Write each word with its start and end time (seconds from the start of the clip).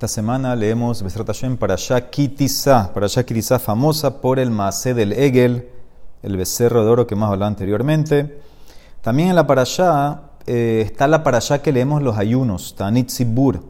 Esta 0.00 0.08
semana 0.08 0.56
leemos 0.56 1.02
Besrat 1.02 1.26
Hashem 1.26 1.58
para 1.58 1.76
Kitisa, 1.76 2.90
para 2.94 3.06
Kitisa 3.06 3.58
famosa 3.58 4.22
por 4.22 4.38
el 4.38 4.50
Maasé 4.50 4.94
del 4.94 5.12
Egel, 5.12 5.68
el 6.22 6.38
becerro 6.38 6.86
de 6.86 6.90
oro 6.90 7.06
que 7.06 7.12
hemos 7.12 7.28
hablado 7.28 7.48
anteriormente. 7.48 8.40
También 9.02 9.28
en 9.28 9.36
la 9.36 9.46
parashá 9.46 10.22
eh, 10.46 10.84
está 10.86 11.06
la 11.06 11.22
parashá 11.22 11.60
que 11.60 11.70
leemos 11.70 12.02
los 12.02 12.16
ayunos, 12.16 12.76
Tanit 12.76 13.10
Zibur, 13.10 13.62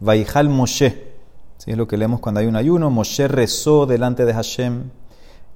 Vaihal 0.00 0.50
Moshe. 0.50 0.90
¿Sí? 1.56 1.70
Es 1.70 1.76
lo 1.78 1.88
que 1.88 1.96
leemos 1.96 2.20
cuando 2.20 2.40
hay 2.40 2.46
un 2.46 2.56
ayuno. 2.56 2.90
Moshe 2.90 3.26
rezó 3.26 3.86
delante 3.86 4.26
de 4.26 4.34
Hashem 4.34 4.90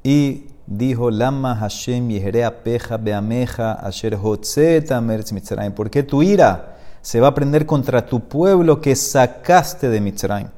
y 0.03 0.47
dijo, 0.67 1.11
Lama 1.11 1.57
Hashem 1.57 2.09
Yeherea 2.09 2.65
Peja 2.65 2.97
Beameja 2.97 3.75
Asher 3.75 4.15
Hotzeta 4.15 4.99
Merz. 5.03 5.31
¿Por 5.77 5.91
qué 5.91 6.03
tu 6.03 6.23
ira? 6.23 6.72
Se 7.03 7.21
va 7.21 7.29
a 7.29 7.35
prender 7.35 7.67
contra 7.67 8.07
tu 8.07 8.21
pueblo 8.21 8.81
que 8.81 8.97
sacaste 8.97 9.89
de 9.89 10.01
Mitzrayim. 10.01 10.49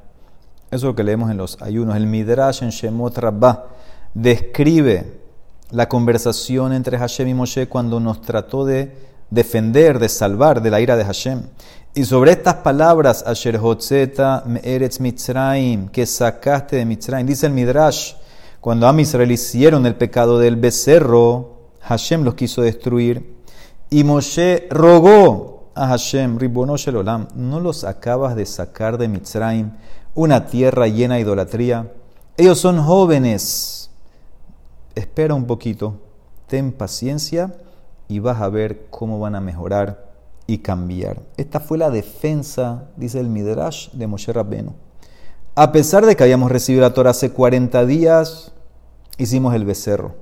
Eso 0.67 0.75
es 0.75 0.83
lo 0.83 0.95
que 0.95 1.03
leemos 1.03 1.29
en 1.31 1.37
los 1.37 1.61
ayunos. 1.61 1.95
El 1.95 2.07
Midrash 2.07 2.63
en 2.63 2.69
Shemot 2.69 3.17
Rabbah 3.17 3.65
describe 4.13 5.21
la 5.71 5.89
conversación 5.89 6.73
entre 6.73 6.97
Hashem 6.97 7.27
y 7.27 7.33
Moshe 7.33 7.67
cuando 7.67 7.99
nos 7.99 8.21
trató 8.21 8.65
de 8.65 8.95
defender, 9.29 9.99
de 9.99 10.07
salvar 10.07 10.61
de 10.61 10.69
la 10.69 10.79
ira 10.79 10.95
de 10.95 11.05
Hashem. 11.05 11.41
Y 11.95 12.05
sobre 12.05 12.31
estas 12.31 12.55
palabras, 12.55 13.23
Asher 13.25 13.57
Hotzeta 13.57 14.43
Me'eretz 14.45 14.99
Mitzrayim, 14.99 15.87
que 15.87 16.05
sacaste 16.05 16.75
de 16.75 16.85
Mitzrayim, 16.85 17.25
dice 17.25 17.47
el 17.47 17.53
Midrash, 17.53 18.13
cuando 18.59 18.87
a 18.87 19.01
Israel 19.01 19.31
hicieron 19.31 19.85
el 19.85 19.95
pecado 19.95 20.39
del 20.39 20.57
becerro, 20.57 21.69
Hashem 21.81 22.23
los 22.23 22.35
quiso 22.35 22.61
destruir. 22.61 23.35
Y 23.89 24.03
Moshe 24.03 24.67
rogó 24.69 25.54
a 25.75 25.87
Hashem, 25.87 26.39
Ribono 26.39 26.75
Olam, 26.87 27.27
¿no 27.35 27.59
los 27.59 27.83
acabas 27.83 28.35
de 28.35 28.45
sacar 28.45 28.97
de 28.97 29.09
Mitzrayim, 29.09 29.71
una 30.15 30.47
tierra 30.47 30.87
llena 30.87 31.15
de 31.15 31.21
idolatría? 31.21 31.91
Ellos 32.37 32.59
son 32.59 32.81
jóvenes. 32.81 33.91
Espera 34.95 35.33
un 35.33 35.45
poquito, 35.45 35.99
ten 36.47 36.71
paciencia 36.71 37.53
y 38.07 38.19
vas 38.19 38.41
a 38.41 38.47
ver 38.47 38.87
cómo 38.89 39.19
van 39.19 39.35
a 39.35 39.41
mejorar 39.41 40.13
y 40.47 40.59
cambiar. 40.59 41.21
Esta 41.35 41.59
fue 41.59 41.77
la 41.77 41.89
defensa, 41.89 42.85
dice 42.95 43.19
el 43.19 43.27
Midrash, 43.27 43.89
de 43.91 44.07
Moshe 44.07 44.31
Rabbenu. 44.31 44.73
A 45.55 45.73
pesar 45.73 46.05
de 46.05 46.15
que 46.15 46.23
habíamos 46.23 46.51
recibido 46.51 46.83
la 46.83 46.93
Torah 46.93 47.11
hace 47.11 47.31
40 47.31 47.85
días, 47.85 48.53
hicimos 49.17 49.53
el 49.53 49.65
becerro. 49.65 50.15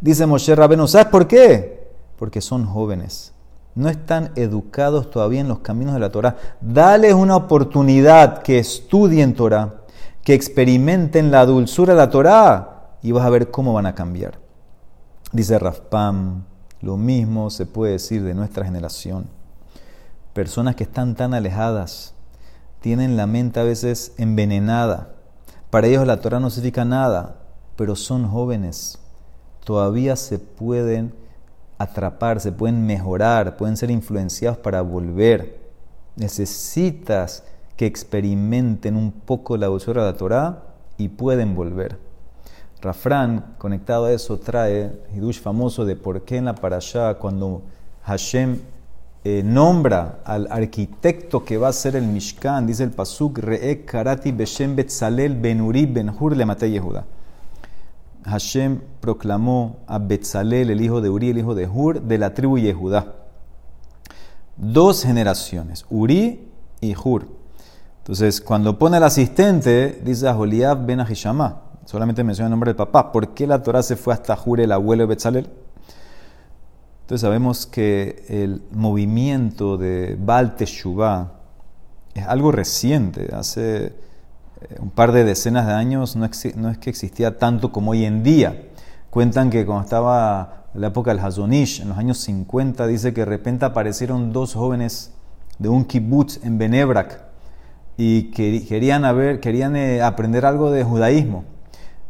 Dice 0.00 0.26
Moshe 0.26 0.54
Rabbenu, 0.54 0.86
¿sabes 0.86 1.08
por 1.08 1.26
qué? 1.26 1.88
Porque 2.16 2.40
son 2.40 2.64
jóvenes 2.66 3.32
no 3.74 3.88
están 3.88 4.32
educados 4.36 5.10
todavía 5.10 5.40
en 5.40 5.48
los 5.48 5.60
caminos 5.60 5.94
de 5.94 6.00
la 6.00 6.10
Torah. 6.10 6.36
Dales 6.60 7.14
una 7.14 7.36
oportunidad 7.36 8.42
que 8.42 8.58
estudien 8.58 9.34
Torah, 9.34 9.82
que 10.22 10.34
experimenten 10.34 11.30
la 11.30 11.46
dulzura 11.46 11.94
de 11.94 11.98
la 11.98 12.10
Torah 12.10 12.96
y 13.02 13.12
vas 13.12 13.24
a 13.24 13.30
ver 13.30 13.50
cómo 13.50 13.72
van 13.72 13.86
a 13.86 13.94
cambiar. 13.94 14.38
Dice 15.32 15.58
Rafpam, 15.58 16.44
lo 16.80 16.96
mismo 16.96 17.50
se 17.50 17.64
puede 17.64 17.92
decir 17.92 18.22
de 18.22 18.34
nuestra 18.34 18.64
generación. 18.64 19.26
Personas 20.34 20.76
que 20.76 20.84
están 20.84 21.14
tan 21.14 21.32
alejadas, 21.34 22.14
tienen 22.80 23.16
la 23.16 23.26
mente 23.26 23.60
a 23.60 23.64
veces 23.64 24.12
envenenada. 24.18 25.14
Para 25.70 25.86
ellos 25.86 26.06
la 26.06 26.20
Torah 26.20 26.40
no 26.40 26.50
significa 26.50 26.84
nada, 26.84 27.36
pero 27.76 27.96
son 27.96 28.28
jóvenes. 28.28 28.98
Todavía 29.64 30.16
se 30.16 30.38
pueden 30.38 31.14
atraparse, 31.82 32.52
pueden 32.52 32.86
mejorar, 32.86 33.56
pueden 33.56 33.76
ser 33.76 33.90
influenciados 33.90 34.58
para 34.58 34.82
volver. 34.82 35.60
Necesitas 36.16 37.44
que 37.76 37.86
experimenten 37.86 38.96
un 38.96 39.12
poco 39.12 39.56
la 39.56 39.66
dulzura 39.66 40.04
de 40.04 40.12
la 40.12 40.18
Torah 40.18 40.62
y 40.98 41.08
pueden 41.08 41.54
volver. 41.54 41.98
Rafran, 42.80 43.54
conectado 43.58 44.06
a 44.06 44.12
eso, 44.12 44.38
trae 44.38 44.92
Hidush 45.14 45.40
famoso 45.40 45.84
de 45.84 45.96
por 45.96 46.22
qué 46.22 46.36
en 46.38 46.46
la 46.46 46.54
parashá, 46.54 47.14
cuando 47.14 47.62
Hashem 48.02 48.58
eh, 49.24 49.42
nombra 49.44 50.18
al 50.24 50.48
arquitecto 50.50 51.44
que 51.44 51.56
va 51.56 51.68
a 51.68 51.72
ser 51.72 51.94
el 51.94 52.06
Mishkan, 52.06 52.66
dice 52.66 52.82
el 52.82 52.90
Pasuk, 52.90 53.38
Re'ek 53.38 53.84
Karati 53.84 54.32
Beshem 54.32 54.74
Betzalel 54.74 55.36
Benuri 55.36 55.86
Benhur 55.86 56.36
Le 56.36 56.44
Yehuda. 56.44 57.04
Hashem 58.24 58.80
proclamó 59.00 59.80
a 59.86 59.98
Betzalel, 59.98 60.70
el 60.70 60.80
hijo 60.80 61.00
de 61.00 61.10
Uri, 61.10 61.30
el 61.30 61.38
hijo 61.38 61.54
de 61.54 61.66
Hur, 61.66 62.02
de 62.02 62.18
la 62.18 62.34
tribu 62.34 62.58
Yehudá. 62.58 63.14
Dos 64.56 65.02
generaciones, 65.02 65.86
Uri 65.90 66.48
y 66.80 66.94
Hur. 66.94 67.26
Entonces, 67.98 68.40
cuando 68.40 68.78
pone 68.78 68.96
al 68.96 69.04
asistente, 69.04 70.00
dice 70.04 70.28
a 70.28 70.34
Joliab 70.34 70.84
ben 70.84 71.00
Ahishama, 71.00 71.62
solamente 71.84 72.24
menciona 72.24 72.48
el 72.48 72.50
nombre 72.50 72.70
del 72.70 72.76
papá. 72.76 73.12
¿Por 73.12 73.34
qué 73.34 73.46
la 73.46 73.62
Torah 73.62 73.82
se 73.82 73.96
fue 73.96 74.14
hasta 74.14 74.38
Hur, 74.44 74.60
el 74.60 74.72
abuelo 74.72 75.02
de 75.02 75.06
Betzalel? 75.06 75.48
Entonces 77.02 77.20
sabemos 77.20 77.66
que 77.66 78.24
el 78.28 78.62
movimiento 78.72 79.76
de 79.76 80.16
Baal 80.18 80.56
Teshuvah 80.56 81.32
es 82.14 82.26
algo 82.26 82.52
reciente, 82.52 83.34
hace 83.34 83.94
un 84.80 84.90
par 84.90 85.12
de 85.12 85.24
decenas 85.24 85.66
de 85.66 85.72
años 85.72 86.16
no, 86.16 86.26
es 86.26 86.78
que 86.78 86.90
existía 86.90 87.38
tanto 87.38 87.72
como 87.72 87.92
hoy 87.92 88.04
en 88.04 88.22
día. 88.22 88.68
Cuentan 89.10 89.50
que 89.50 89.66
cuando 89.66 89.84
estaba 89.84 90.66
la 90.74 90.88
época 90.88 91.14
del 91.14 91.24
Hazonish, 91.24 91.80
en 91.82 91.88
los 91.88 91.98
años 91.98 92.18
50, 92.18 92.86
dice 92.86 93.12
que 93.12 93.22
de 93.22 93.26
repente 93.26 93.64
aparecieron 93.64 94.32
dos 94.32 94.54
jóvenes 94.54 95.12
de 95.58 95.68
un 95.68 95.84
kibbutz 95.84 96.42
en 96.44 96.58
Benebrak 96.58 97.20
y 97.96 98.30
que 98.30 98.64
querían, 98.66 99.38
querían 99.40 99.76
eh, 99.76 100.02
aprender 100.02 100.46
algo 100.46 100.70
de 100.70 100.82
judaísmo. 100.82 101.44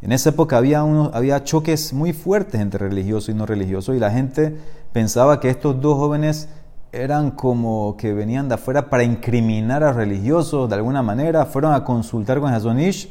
En 0.00 0.12
esa 0.12 0.30
época 0.30 0.56
había, 0.56 0.80
había 0.80 1.44
choques 1.44 1.92
muy 1.92 2.12
fuertes 2.12 2.60
entre 2.60 2.88
religioso 2.88 3.30
y 3.30 3.34
no 3.34 3.46
religioso 3.46 3.94
y 3.94 4.00
la 4.00 4.10
gente 4.10 4.56
pensaba 4.92 5.38
que 5.38 5.48
estos 5.48 5.80
dos 5.80 5.96
jóvenes 5.96 6.48
eran 6.92 7.30
como 7.30 7.96
que 7.96 8.12
venían 8.12 8.48
de 8.48 8.56
afuera 8.56 8.90
para 8.90 9.02
incriminar 9.02 9.82
a 9.82 9.94
religiosos 9.94 10.68
de 10.68 10.74
alguna 10.74 11.02
manera, 11.02 11.46
fueron 11.46 11.72
a 11.72 11.82
consultar 11.82 12.38
con 12.38 12.52
Hazonish. 12.52 13.08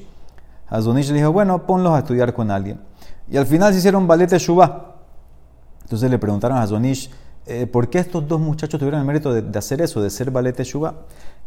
Hazonish 0.67 1.09
le 1.09 1.15
dijo, 1.15 1.31
bueno, 1.31 1.65
ponlos 1.65 1.93
a 1.93 1.99
estudiar 1.99 2.33
con 2.33 2.51
alguien. 2.51 2.79
Y 3.29 3.37
al 3.37 3.47
final 3.47 3.73
se 3.73 3.79
hicieron 3.79 4.07
ballet 4.07 4.31
Shubá. 4.37 4.97
Entonces 5.81 6.11
le 6.11 6.19
preguntaron 6.19 6.59
a 6.59 6.61
Hazonish, 6.61 7.09
eh, 7.47 7.65
¿por 7.65 7.89
qué 7.89 7.97
estos 7.99 8.27
dos 8.27 8.39
muchachos 8.39 8.79
tuvieron 8.79 8.99
el 8.99 9.05
mérito 9.05 9.33
de, 9.33 9.57
hacer 9.57 9.81
eso, 9.81 9.99
de 10.01 10.11
ser 10.11 10.29
ballet 10.29 10.61
Shubá? 10.61 10.93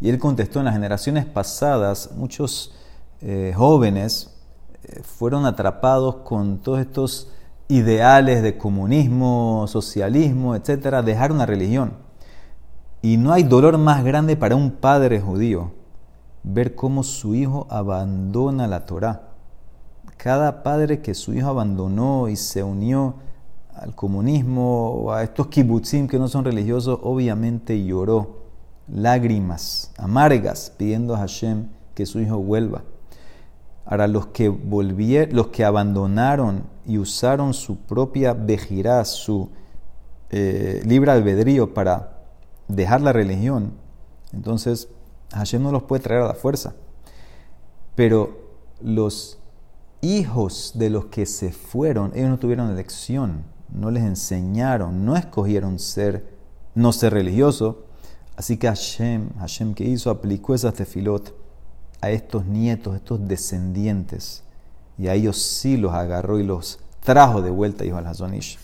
Y 0.00 0.10
él 0.10 0.18
contestó, 0.18 0.58
en 0.58 0.64
las 0.64 0.74
generaciones 0.74 1.24
pasadas, 1.26 2.10
muchos 2.16 2.74
eh, 3.22 3.54
jóvenes 3.56 4.34
eh, 4.82 5.02
fueron 5.04 5.46
atrapados 5.46 6.16
con 6.16 6.58
todos 6.58 6.80
estos 6.80 7.30
ideales 7.68 8.42
de 8.42 8.58
comunismo, 8.58 9.66
socialismo, 9.68 10.56
etcétera, 10.56 11.00
dejaron 11.02 11.38
la 11.38 11.46
religión 11.46 12.03
y 13.04 13.18
no 13.18 13.34
hay 13.34 13.42
dolor 13.42 13.76
más 13.76 14.02
grande 14.02 14.34
para 14.34 14.56
un 14.56 14.70
padre 14.70 15.20
judío 15.20 15.72
ver 16.42 16.74
cómo 16.74 17.02
su 17.02 17.34
hijo 17.34 17.66
abandona 17.68 18.66
la 18.66 18.86
Torá. 18.86 19.28
Cada 20.16 20.62
padre 20.62 21.02
que 21.02 21.12
su 21.12 21.34
hijo 21.34 21.48
abandonó 21.48 22.30
y 22.30 22.36
se 22.36 22.62
unió 22.62 23.16
al 23.74 23.94
comunismo 23.94 24.88
o 24.88 25.12
a 25.12 25.22
estos 25.22 25.48
kibbutzim 25.48 26.08
que 26.08 26.18
no 26.18 26.28
son 26.28 26.46
religiosos, 26.46 26.98
obviamente 27.02 27.84
lloró 27.84 28.44
lágrimas 28.88 29.92
amargas 29.98 30.72
pidiendo 30.74 31.14
a 31.14 31.18
Hashem 31.18 31.66
que 31.94 32.06
su 32.06 32.20
hijo 32.20 32.38
vuelva. 32.38 32.84
Ahora, 33.84 34.08
los 34.08 34.28
que 34.28 34.48
volvieron, 34.48 35.36
los 35.36 35.48
que 35.48 35.66
abandonaron 35.66 36.62
y 36.86 36.96
usaron 36.96 37.52
su 37.52 37.76
propia 37.76 38.32
vejirá, 38.32 39.04
su 39.04 39.50
eh, 40.30 40.80
libre 40.86 41.10
albedrío 41.10 41.74
para 41.74 42.13
dejar 42.68 43.00
la 43.00 43.12
religión, 43.12 43.72
entonces 44.32 44.88
Hashem 45.32 45.62
no 45.62 45.72
los 45.72 45.84
puede 45.84 46.02
traer 46.02 46.22
a 46.22 46.28
la 46.28 46.34
fuerza. 46.34 46.74
Pero 47.94 48.38
los 48.80 49.38
hijos 50.00 50.72
de 50.74 50.90
los 50.90 51.06
que 51.06 51.26
se 51.26 51.52
fueron, 51.52 52.12
ellos 52.14 52.30
no 52.30 52.38
tuvieron 52.38 52.70
elección, 52.70 53.44
no 53.72 53.90
les 53.90 54.04
enseñaron, 54.04 55.04
no 55.04 55.16
escogieron 55.16 55.78
ser, 55.78 56.26
no 56.74 56.92
ser 56.92 57.14
religioso. 57.14 57.84
Así 58.36 58.56
que 58.56 58.66
Hashem, 58.66 59.30
Hashem 59.38 59.74
que 59.74 59.84
hizo, 59.84 60.10
aplicó 60.10 60.54
esa 60.54 60.72
tefilot 60.72 61.34
a 62.00 62.10
estos 62.10 62.44
nietos, 62.44 62.96
estos 62.96 63.26
descendientes, 63.26 64.42
y 64.98 65.08
a 65.08 65.14
ellos 65.14 65.40
sí 65.40 65.76
los 65.76 65.92
agarró 65.92 66.38
y 66.38 66.44
los 66.44 66.80
trajo 67.02 67.42
de 67.42 67.50
vuelta, 67.50 67.84
hijo 67.84 67.96
al 67.96 68.06
Hazonish. 68.06 68.58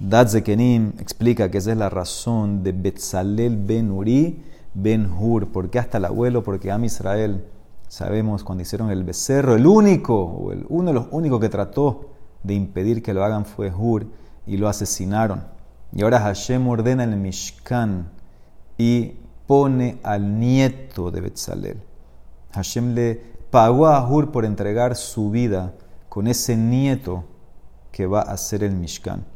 Dad 0.00 0.28
Zekenim 0.28 0.94
explica 0.98 1.50
que 1.50 1.58
esa 1.58 1.72
es 1.72 1.76
la 1.76 1.90
razón 1.90 2.62
de 2.62 2.72
Betzalel 2.72 3.58
ben 3.58 3.90
Uri 3.90 4.42
ben 4.72 5.12
Hur. 5.12 5.48
¿Por 5.48 5.68
qué 5.68 5.78
hasta 5.78 5.98
el 5.98 6.06
abuelo? 6.06 6.42
Porque 6.42 6.70
Am 6.70 6.82
Israel, 6.86 7.44
sabemos 7.86 8.42
cuando 8.42 8.62
hicieron 8.62 8.90
el 8.90 9.04
becerro, 9.04 9.56
el 9.56 9.66
único, 9.66 10.16
o 10.16 10.52
el, 10.52 10.64
uno 10.70 10.88
de 10.88 10.94
los 10.94 11.06
únicos 11.10 11.38
que 11.38 11.50
trató 11.50 12.12
de 12.42 12.54
impedir 12.54 13.02
que 13.02 13.12
lo 13.12 13.22
hagan 13.22 13.44
fue 13.44 13.70
Hur 13.70 14.06
y 14.46 14.56
lo 14.56 14.68
asesinaron. 14.68 15.44
Y 15.92 16.02
ahora 16.02 16.20
Hashem 16.20 16.66
ordena 16.66 17.04
el 17.04 17.16
Mishkan 17.16 18.08
y 18.78 19.16
pone 19.46 19.98
al 20.02 20.38
nieto 20.40 21.10
de 21.10 21.20
Betzalel, 21.20 21.82
Hashem 22.52 22.94
le 22.94 23.22
pagó 23.50 23.86
a 23.86 23.98
Ahur 23.98 24.32
por 24.32 24.46
entregar 24.46 24.96
su 24.96 25.30
vida 25.30 25.74
con 26.08 26.26
ese 26.26 26.56
nieto 26.56 27.24
que 27.92 28.06
va 28.06 28.22
a 28.22 28.38
ser 28.38 28.64
el 28.64 28.72
Mishkan. 28.72 29.26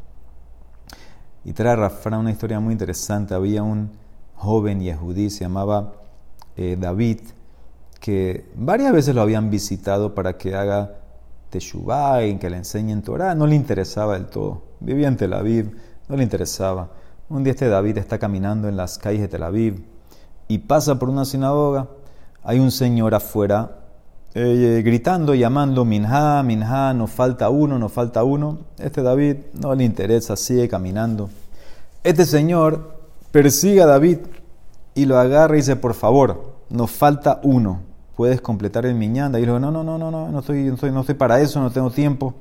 Y 1.45 1.53
trae 1.53 1.77
Rafra 1.77 2.19
una 2.19 2.31
historia 2.31 2.59
muy 2.61 2.73
interesante. 2.73 3.35
Había 3.35 3.63
un 3.63 3.91
joven 4.35 4.81
yehudí, 4.81 5.31
se 5.31 5.45
llamaba 5.45 5.93
eh, 6.57 6.77
David, 6.81 7.21
que 8.01 8.51
varias 8.57 8.93
veces 8.93 9.15
lo 9.15 9.21
habían 9.21 9.51
visitado 9.51 10.15
para 10.15 10.39
que 10.39 10.55
haga 10.55 10.97
Teshuvah 11.51 12.25
y 12.25 12.37
que 12.39 12.49
le 12.49 12.57
enseñen 12.57 13.03
Torah. 13.03 13.35
No 13.35 13.47
le 13.47 13.57
interesaba 13.57 14.15
del 14.15 14.27
todo. 14.27 14.63
Vivía 14.81 15.09
en 15.09 15.17
Tel 15.17 15.33
Aviv, 15.35 15.77
no 16.09 16.17
le 16.17 16.23
interesaba. 16.23 16.91
Un 17.29 17.45
día 17.45 17.53
este 17.53 17.69
David 17.69 17.99
está 17.99 18.19
caminando 18.19 18.69
en 18.69 18.77
las 18.77 18.99
calles 18.99 19.21
de 19.21 19.29
Tel 19.29 19.43
Aviv 19.43 19.85
y 20.49 20.59
pasa 20.59 20.99
por 20.99 21.09
una 21.11 21.25
sinagoga. 21.25 21.89
Hay 22.43 22.59
un 22.59 22.71
señor 22.71 23.15
afuera 23.15 23.84
eh, 24.37 24.83
gritando, 24.85 25.35
llamando, 25.35 25.85
Minha, 25.85 26.43
Minha, 26.43 26.93
nos 26.93 27.11
falta 27.11 27.51
uno, 27.51 27.79
nos 27.79 27.93
falta 27.93 28.25
uno. 28.25 28.59
Este 28.79 29.03
David 29.03 29.37
no 29.55 29.75
le 29.75 29.85
interesa, 29.85 30.37
sigue 30.37 30.69
caminando. 30.69 31.31
Este 32.03 32.27
señor 32.27 32.97
persigue 33.31 33.83
a 33.83 33.87
David 33.87 34.19
y 34.95 35.07
lo 35.07 35.19
agarra 35.19 35.55
y 35.55 35.59
dice, 35.59 35.77
por 35.77 35.95
favor, 35.95 36.55
nos 36.69 36.91
falta 36.91 37.41
uno. 37.45 37.81
¿Puedes 38.17 38.41
completar 38.41 38.87
el 38.87 38.95
miñanda? 38.95 39.39
Y 39.39 39.43
dice, 39.43 39.59
no, 39.59 39.71
no, 39.71 39.85
no, 39.85 39.99
no, 39.99 40.11
no, 40.11 40.29
no, 40.29 40.39
estoy, 40.41 40.65
no 40.65 41.01
estoy 41.01 41.15
para 41.15 41.41
eso, 41.41 41.61
no 41.61 41.71
tengo 41.71 41.91
tiempo. 41.91 42.35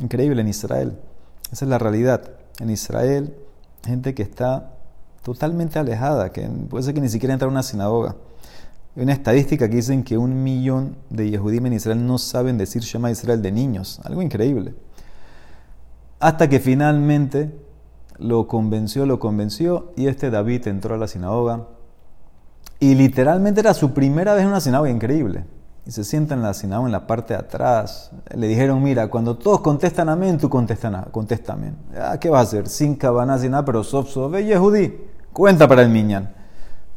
Increíble 0.00 0.40
en 0.40 0.48
Israel. 0.48 0.98
Esa 1.50 1.64
es 1.64 1.68
la 1.68 1.78
realidad. 1.78 2.22
En 2.60 2.70
Israel, 2.70 3.34
gente 3.84 4.14
que 4.14 4.22
está 4.22 4.70
totalmente 5.22 5.78
alejada, 5.78 6.30
que 6.30 6.48
puede 6.70 6.84
ser 6.84 6.94
que 6.94 7.00
ni 7.00 7.08
siquiera 7.08 7.32
entra 7.32 7.48
a 7.48 7.50
una 7.50 7.62
sinagoga. 7.62 8.14
Hay 8.98 9.04
una 9.04 9.12
estadística 9.12 9.68
que 9.68 9.76
dicen 9.76 10.02
que 10.02 10.18
un 10.18 10.42
millón 10.42 10.96
de 11.08 11.30
Yehudim 11.30 11.66
en 11.66 11.74
Israel 11.74 12.04
no 12.04 12.18
saben 12.18 12.58
decir 12.58 12.82
Shema 12.82 13.12
Israel 13.12 13.40
de 13.40 13.52
niños. 13.52 14.00
Algo 14.02 14.22
increíble. 14.22 14.74
Hasta 16.18 16.48
que 16.48 16.58
finalmente 16.58 17.56
lo 18.18 18.48
convenció, 18.48 19.06
lo 19.06 19.20
convenció, 19.20 19.92
y 19.94 20.08
este 20.08 20.30
David 20.30 20.66
entró 20.66 20.96
a 20.96 20.98
la 20.98 21.06
sinagoga. 21.06 21.68
Y 22.80 22.96
literalmente 22.96 23.60
era 23.60 23.72
su 23.72 23.92
primera 23.94 24.34
vez 24.34 24.42
en 24.42 24.48
una 24.48 24.60
sinagoga 24.60 24.90
increíble. 24.90 25.44
Y 25.86 25.92
se 25.92 26.02
sienta 26.02 26.34
en 26.34 26.42
la 26.42 26.52
sinagoga 26.52 26.88
en 26.88 26.92
la 26.92 27.06
parte 27.06 27.34
de 27.34 27.38
atrás. 27.38 28.10
Le 28.34 28.48
dijeron, 28.48 28.82
mira, 28.82 29.06
cuando 29.06 29.36
todos 29.36 29.60
contestan 29.60 30.08
amén, 30.08 30.38
tú 30.38 30.48
contestas 30.48 31.06
contesta 31.12 31.52
amén. 31.52 31.76
Ah, 31.96 32.18
¿Qué 32.18 32.30
va 32.30 32.40
a 32.40 32.42
hacer? 32.42 32.66
Sin 32.66 32.96
cabana, 32.96 33.38
sin 33.38 33.52
nada, 33.52 33.64
pero 33.64 33.84
sof, 33.84 34.12
Yehudí. 34.34 34.92
Cuenta 35.32 35.68
para 35.68 35.82
el 35.82 35.88
miñán. 35.88 36.34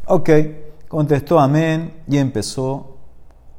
Ok, 0.07 0.29
contestó 0.91 1.39
amén 1.39 1.93
y 2.05 2.17
empezó 2.17 2.97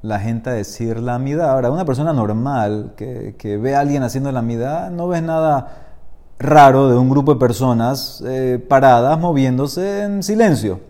la 0.03 0.21
gente 0.21 0.51
a 0.51 0.53
decir 0.53 1.01
la 1.01 1.15
amidad. 1.15 1.49
Ahora, 1.49 1.71
una 1.71 1.87
persona 1.87 2.13
normal 2.13 2.93
que, 2.95 3.37
que 3.39 3.57
ve 3.57 3.75
a 3.75 3.81
alguien 3.81 4.03
haciendo 4.03 4.31
la 4.33 4.41
amidad, 4.41 4.91
no 4.91 5.09
ves 5.09 5.23
nada 5.23 5.95
raro 6.39 6.91
de 6.91 6.99
un 6.99 7.09
grupo 7.09 7.33
de 7.33 7.41
personas 7.41 8.23
eh, 8.27 8.63
paradas 8.69 9.19
moviéndose 9.19 10.03
en 10.03 10.23
silencio. 10.23 10.81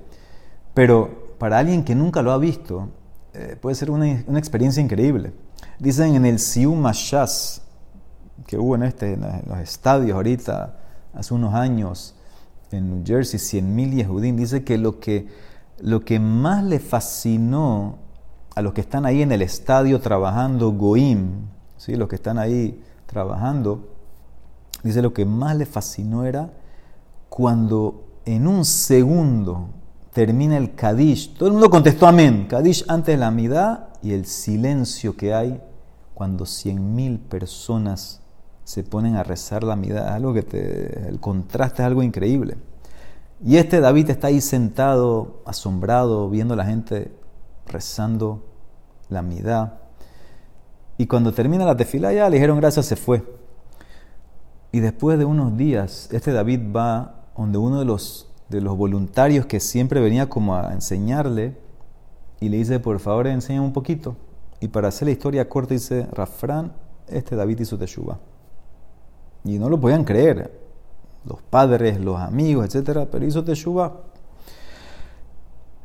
Pero 0.74 1.36
para 1.38 1.60
alguien 1.60 1.84
que 1.84 1.94
nunca 1.94 2.22
lo 2.22 2.32
ha 2.32 2.38
visto, 2.38 2.88
eh, 3.34 3.56
puede 3.60 3.76
ser 3.76 3.92
una, 3.92 4.10
experiencia 4.36 4.82
increíble. 4.82 5.32
Dicen 5.78 6.16
en 6.16 6.26
el 6.26 6.40
Siu 6.40 6.74
Mashas, 6.74 7.62
que 8.48 8.58
hubo 8.58 8.74
en, 8.74 8.82
este, 8.82 9.12
en 9.12 9.44
los 9.46 9.60
estadios 9.60 10.16
ahorita, 10.16 10.74
hace 11.14 11.34
unos 11.34 11.54
años, 11.54 12.16
en 12.72 12.90
New 12.90 13.04
Jersey, 13.06 13.38
100.000 13.38 13.94
Yehudim, 13.94 14.34
dice 14.34 14.64
que 14.64 14.76
lo, 14.76 14.98
que 14.98 15.51
lo 15.82 16.04
que 16.04 16.18
más 16.18 16.64
le 16.64 16.78
fascinó 16.78 17.98
a 18.54 18.62
los 18.62 18.72
que 18.72 18.80
están 18.80 19.04
ahí 19.04 19.22
en 19.22 19.32
el 19.32 19.42
estadio 19.42 20.00
trabajando, 20.00 20.72
Goim, 20.72 21.48
¿sí? 21.76 21.96
los 21.96 22.08
que 22.08 22.16
están 22.16 22.38
ahí 22.38 22.80
trabajando, 23.06 23.92
Dice 24.82 25.00
lo 25.00 25.12
que 25.12 25.24
más 25.24 25.56
le 25.56 25.66
fascinó 25.66 26.24
era 26.24 26.50
cuando 27.28 28.04
en 28.24 28.46
un 28.46 28.64
segundo 28.64 29.68
termina 30.12 30.56
el 30.56 30.74
Kadish. 30.74 31.34
Todo 31.34 31.46
el 31.46 31.52
mundo 31.52 31.70
contestó 31.70 32.06
amén. 32.06 32.46
Kadish 32.48 32.84
antes 32.88 33.14
de 33.14 33.18
la 33.18 33.28
amidad 33.28 33.88
y 34.02 34.12
el 34.12 34.26
silencio 34.26 35.16
que 35.16 35.32
hay 35.32 35.60
cuando 36.14 36.46
cien 36.46 36.94
mil 36.94 37.18
personas 37.18 38.20
se 38.64 38.82
ponen 38.82 39.16
a 39.16 39.22
rezar 39.22 39.62
la 39.62 39.74
amidad. 39.74 40.08
Algo 40.08 40.34
que 40.34 40.42
te, 40.42 41.08
el 41.08 41.20
contraste 41.20 41.82
es 41.82 41.86
algo 41.86 42.02
increíble. 42.02 42.56
Y 43.44 43.56
este 43.56 43.80
David 43.80 44.10
está 44.10 44.28
ahí 44.28 44.40
sentado, 44.40 45.42
asombrado, 45.44 46.30
viendo 46.30 46.54
a 46.54 46.56
la 46.56 46.64
gente 46.64 47.12
rezando 47.66 48.44
la 49.08 49.18
amidad. 49.18 49.80
Y 50.96 51.06
cuando 51.06 51.32
termina 51.32 51.64
la 51.64 51.76
tefila 51.76 52.12
ya 52.12 52.28
le 52.28 52.36
dijeron 52.36 52.58
gracias, 52.58 52.86
se 52.86 52.96
fue. 52.96 53.24
Y 54.70 54.80
después 54.80 55.18
de 55.18 55.24
unos 55.24 55.56
días, 55.56 56.08
este 56.12 56.32
David 56.32 56.60
va 56.74 57.26
donde 57.36 57.58
uno 57.58 57.80
de 57.80 57.84
los, 57.84 58.30
de 58.48 58.60
los 58.60 58.76
voluntarios 58.76 59.46
que 59.46 59.58
siempre 59.58 60.00
venía 60.00 60.28
como 60.28 60.54
a 60.54 60.72
enseñarle 60.72 61.56
y 62.40 62.48
le 62.48 62.58
dice, 62.58 62.78
por 62.78 63.00
favor, 63.00 63.26
enséñame 63.26 63.66
un 63.66 63.72
poquito. 63.72 64.16
Y 64.60 64.68
para 64.68 64.88
hacer 64.88 65.06
la 65.06 65.12
historia 65.12 65.48
corta 65.48 65.74
dice, 65.74 66.06
Rafrán, 66.12 66.72
este 67.08 67.34
David 67.34 67.60
hizo 67.60 67.76
teshuva. 67.76 68.18
Y 69.44 69.58
no 69.58 69.68
lo 69.68 69.80
podían 69.80 70.04
creer, 70.04 70.61
los 71.24 71.40
padres, 71.42 72.00
los 72.00 72.20
amigos, 72.20 72.66
etcétera, 72.66 73.06
pero 73.10 73.24
hizo 73.24 73.44
teshuva. 73.44 74.00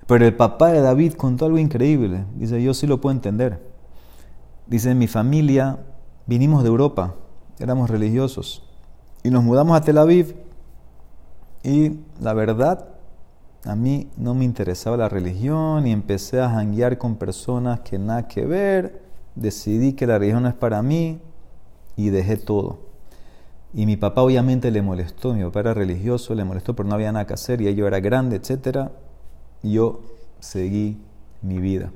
Pero 0.07 0.25
el 0.25 0.35
papá 0.35 0.71
de 0.71 0.81
David 0.81 1.13
contó 1.13 1.45
algo 1.45 1.57
increíble. 1.57 2.25
Dice, 2.35 2.61
yo 2.63 2.73
sí 2.73 2.87
lo 2.87 3.01
puedo 3.01 3.13
entender. 3.13 3.61
Dice, 4.65 4.95
mi 4.95 5.07
familia 5.07 5.79
vinimos 6.25 6.63
de 6.63 6.69
Europa, 6.69 7.15
éramos 7.59 7.89
religiosos. 7.89 8.63
Y 9.23 9.29
nos 9.29 9.43
mudamos 9.43 9.77
a 9.77 9.81
Tel 9.81 9.97
Aviv. 9.97 10.35
Y 11.63 11.99
la 12.21 12.33
verdad, 12.33 12.87
a 13.65 13.75
mí 13.75 14.09
no 14.15 14.33
me 14.33 14.45
interesaba 14.45 14.95
la 14.95 15.09
religión 15.09 15.85
y 15.87 15.91
empecé 15.91 16.39
a 16.39 16.49
janguear 16.49 16.97
con 16.97 17.17
personas 17.17 17.81
que 17.81 17.99
nada 17.99 18.27
que 18.27 18.45
ver. 18.45 19.01
Decidí 19.35 19.93
que 19.93 20.07
la 20.07 20.17
religión 20.17 20.43
no 20.43 20.49
es 20.49 20.55
para 20.55 20.81
mí 20.81 21.19
y 21.97 22.09
dejé 22.09 22.37
todo. 22.37 22.86
Y 23.73 23.85
mi 23.85 23.97
papá 23.97 24.21
obviamente 24.21 24.71
le 24.71 24.81
molestó, 24.81 25.33
mi 25.33 25.43
papá 25.43 25.59
era 25.59 25.73
religioso, 25.73 26.33
le 26.35 26.43
molestó, 26.43 26.75
pero 26.75 26.87
no 26.87 26.95
había 26.95 27.11
nada 27.11 27.27
que 27.27 27.33
hacer 27.33 27.61
y 27.61 27.73
yo 27.75 27.87
era 27.87 27.99
grande, 27.99 28.37
etc. 28.37 28.89
Y 29.61 29.73
yo 29.73 30.01
seguí 30.39 30.97
mi 31.41 31.59
vida. 31.59 31.91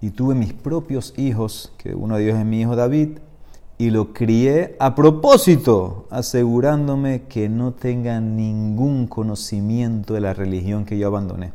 Y 0.00 0.10
tuve 0.10 0.34
mis 0.34 0.52
propios 0.52 1.12
hijos, 1.18 1.72
que 1.76 1.94
uno 1.94 2.16
de 2.16 2.24
ellos 2.24 2.38
es 2.38 2.46
mi 2.46 2.60
hijo 2.60 2.76
David, 2.76 3.18
y 3.76 3.90
lo 3.90 4.12
crié 4.12 4.76
a 4.78 4.94
propósito, 4.94 6.06
asegurándome 6.10 7.22
que 7.22 7.48
no 7.48 7.72
tenga 7.72 8.20
ningún 8.20 9.06
conocimiento 9.06 10.14
de 10.14 10.20
la 10.20 10.34
religión 10.34 10.84
que 10.84 10.98
yo 10.98 11.06
abandoné. 11.06 11.52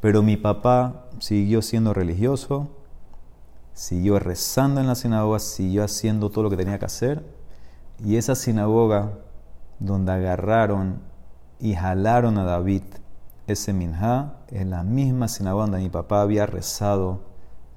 Pero 0.00 0.22
mi 0.22 0.36
papá 0.36 1.06
siguió 1.18 1.62
siendo 1.62 1.94
religioso, 1.94 2.68
siguió 3.74 4.18
rezando 4.18 4.80
en 4.80 4.86
la 4.86 4.94
sinagoga, 4.94 5.38
siguió 5.38 5.84
haciendo 5.84 6.30
todo 6.30 6.44
lo 6.44 6.50
que 6.50 6.56
tenía 6.56 6.78
que 6.78 6.84
hacer. 6.86 7.24
Y 8.02 8.16
esa 8.16 8.34
sinagoga 8.34 9.12
donde 9.78 10.12
agarraron 10.12 11.00
y 11.60 11.74
jalaron 11.74 12.38
a 12.38 12.44
David, 12.44 12.82
ese 13.46 13.72
minja, 13.72 14.36
es 14.48 14.66
la 14.66 14.82
misma 14.82 15.28
sinagoga 15.28 15.66
donde 15.66 15.80
mi 15.80 15.90
papá 15.90 16.22
había 16.22 16.46
rezado 16.46 17.20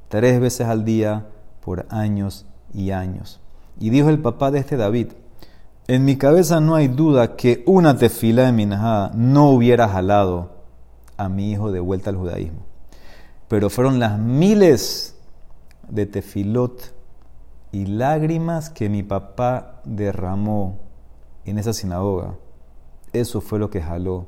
tres 0.09 0.39
veces 0.39 0.67
al 0.67 0.85
día 0.85 1.27
por 1.61 1.85
años 1.89 2.45
y 2.73 2.91
años. 2.91 3.41
Y 3.79 3.89
dijo 3.89 4.09
el 4.09 4.19
papá 4.19 4.51
de 4.51 4.59
este 4.59 4.77
David, 4.77 5.09
en 5.87 6.03
mi 6.03 6.17
cabeza 6.17 6.59
no 6.59 6.75
hay 6.75 6.87
duda 6.87 7.35
que 7.35 7.63
una 7.65 7.97
tefila 7.97 8.43
de 8.43 8.51
Minha 8.51 9.11
no 9.13 9.51
hubiera 9.51 9.87
jalado 9.87 10.51
a 11.15 11.29
mi 11.29 11.51
hijo 11.51 11.71
de 11.71 11.79
vuelta 11.79 12.09
al 12.09 12.17
judaísmo. 12.17 12.65
Pero 13.47 13.69
fueron 13.69 13.99
las 13.99 14.19
miles 14.19 15.15
de 15.87 16.05
tefilot 16.05 16.93
y 17.71 17.85
lágrimas 17.85 18.69
que 18.69 18.89
mi 18.89 19.03
papá 19.03 19.81
derramó 19.85 20.79
en 21.45 21.57
esa 21.57 21.73
sinagoga. 21.73 22.35
Eso 23.13 23.41
fue 23.41 23.59
lo 23.59 23.69
que 23.69 23.81
jaló 23.81 24.27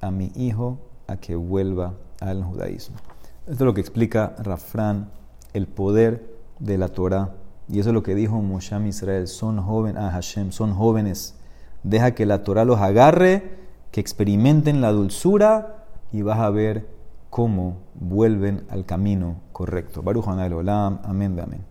a 0.00 0.10
mi 0.10 0.32
hijo 0.34 0.78
a 1.06 1.16
que 1.16 1.34
vuelva 1.36 1.94
al 2.20 2.44
judaísmo. 2.44 2.96
Esto 3.42 3.52
es 3.52 3.60
lo 3.60 3.74
que 3.74 3.80
explica 3.80 4.34
Rafran, 4.38 5.10
el 5.52 5.66
poder 5.66 6.38
de 6.58 6.78
la 6.78 6.88
Torah 6.88 7.32
y 7.70 7.78
eso 7.78 7.90
es 7.90 7.94
lo 7.94 8.02
que 8.02 8.14
dijo 8.14 8.40
Moshe 8.42 8.76
Israel. 8.88 9.28
Son 9.28 9.62
jóvenes, 9.62 10.02
ah, 10.02 10.10
Hashem, 10.10 10.50
son 10.50 10.74
jóvenes. 10.74 11.36
Deja 11.84 12.12
que 12.12 12.26
la 12.26 12.42
Torah 12.42 12.64
los 12.64 12.80
agarre, 12.80 13.58
que 13.92 14.00
experimenten 14.00 14.80
la 14.80 14.90
dulzura 14.90 15.84
y 16.12 16.22
vas 16.22 16.40
a 16.40 16.50
ver 16.50 16.88
cómo 17.30 17.76
vuelven 17.94 18.64
al 18.70 18.84
camino 18.84 19.36
correcto. 19.52 20.02
Baruch 20.02 20.26
Olam, 20.26 20.98
amén, 21.04 21.38
amén. 21.38 21.70